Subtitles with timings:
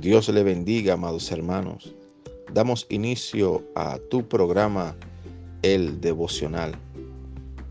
[0.00, 1.94] Dios le bendiga, amados hermanos.
[2.54, 4.96] Damos inicio a tu programa,
[5.60, 6.72] El Devocional.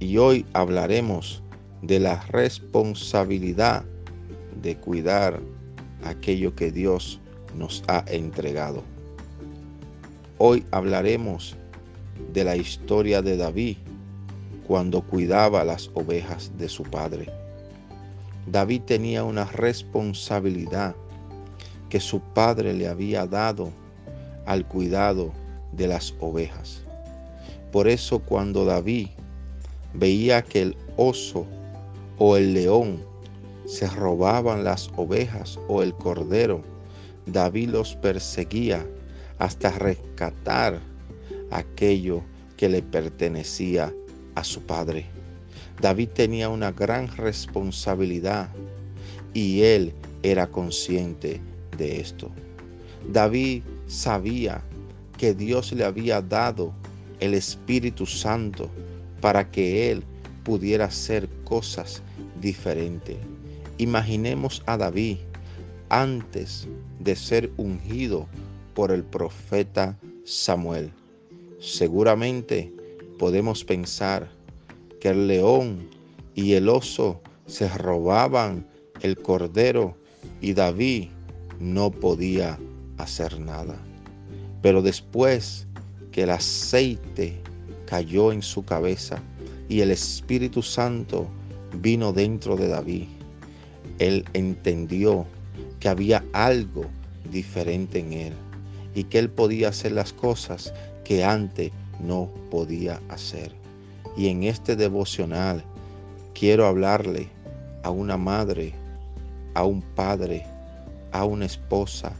[0.00, 1.42] Y hoy hablaremos
[1.82, 3.84] de la responsabilidad
[4.62, 5.42] de cuidar
[6.02, 7.20] aquello que Dios
[7.58, 8.82] nos ha entregado.
[10.38, 11.56] Hoy hablaremos
[12.32, 13.76] de la historia de David
[14.66, 17.26] cuando cuidaba las ovejas de su padre.
[18.46, 20.96] David tenía una responsabilidad
[21.94, 23.70] que su padre le había dado
[24.46, 25.32] al cuidado
[25.70, 26.82] de las ovejas.
[27.70, 29.10] Por eso cuando David
[29.92, 31.46] veía que el oso
[32.18, 32.98] o el león
[33.64, 36.62] se robaban las ovejas o el cordero,
[37.26, 38.84] David los perseguía
[39.38, 40.80] hasta rescatar
[41.52, 42.22] aquello
[42.56, 43.94] que le pertenecía
[44.34, 45.06] a su padre.
[45.80, 48.48] David tenía una gran responsabilidad
[49.32, 51.40] y él era consciente
[51.76, 52.30] de esto.
[53.12, 54.62] David sabía
[55.18, 56.72] que Dios le había dado
[57.20, 58.70] el Espíritu Santo
[59.20, 60.02] para que él
[60.42, 62.02] pudiera hacer cosas
[62.40, 63.16] diferentes.
[63.78, 65.18] Imaginemos a David
[65.88, 66.68] antes
[67.00, 68.26] de ser ungido
[68.74, 70.90] por el profeta Samuel.
[71.60, 72.72] Seguramente
[73.18, 74.30] podemos pensar
[75.00, 75.88] que el león
[76.34, 78.66] y el oso se robaban
[79.02, 79.96] el cordero
[80.40, 81.08] y David
[81.60, 82.58] no podía
[82.98, 83.76] hacer nada.
[84.62, 85.66] Pero después
[86.12, 87.40] que el aceite
[87.86, 89.22] cayó en su cabeza
[89.68, 91.28] y el Espíritu Santo
[91.80, 93.06] vino dentro de David,
[93.98, 95.26] él entendió
[95.80, 96.86] que había algo
[97.30, 98.32] diferente en él
[98.94, 100.72] y que él podía hacer las cosas
[101.04, 103.52] que antes no podía hacer.
[104.16, 105.64] Y en este devocional
[106.32, 107.28] quiero hablarle
[107.82, 108.72] a una madre,
[109.54, 110.46] a un padre,
[111.14, 112.12] a una esposa,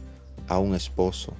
[0.47, 1.33] a un esposo,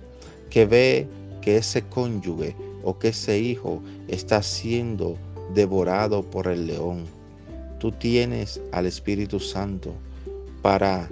[0.49, 1.07] que ve
[1.41, 5.17] que ese cónyuge o que ese hijo está siendo
[5.53, 7.05] devorado por el león.
[7.79, 9.93] Tú tienes al Espíritu Santo
[10.61, 11.09] para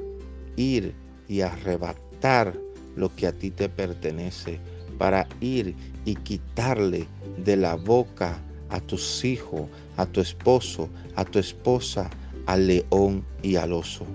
[0.57, 0.93] ir
[1.29, 2.53] y arrebatar
[2.97, 4.59] lo que a ti te pertenece,
[4.97, 5.73] para ir
[6.03, 8.37] y quitarle de la boca
[8.69, 9.61] a tus hijos,
[9.95, 12.09] a tu esposo, a tu esposa,
[12.47, 14.05] al león y al oso.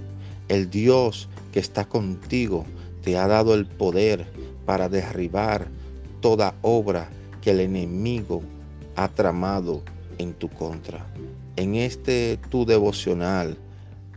[0.48, 2.64] El Dios que está contigo
[3.02, 4.26] te ha dado el poder
[4.66, 5.68] para derribar
[6.20, 7.08] toda obra
[7.40, 8.42] que el enemigo
[8.96, 9.82] ha tramado
[10.18, 11.06] en tu contra.
[11.56, 13.56] En este tu devocional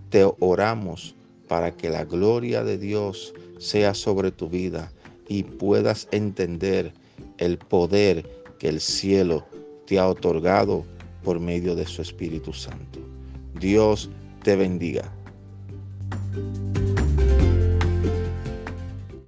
[0.09, 1.15] te oramos
[1.47, 4.91] para que la gloria de Dios sea sobre tu vida
[5.27, 6.93] y puedas entender
[7.37, 9.45] el poder que el cielo
[9.85, 10.85] te ha otorgado
[11.23, 12.99] por medio de su Espíritu Santo.
[13.59, 14.09] Dios
[14.43, 15.11] te bendiga.